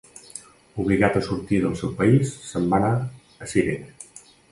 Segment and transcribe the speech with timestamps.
[0.83, 2.91] Obligat a sortir del seu país se'n va anar
[3.45, 3.93] a Cirene.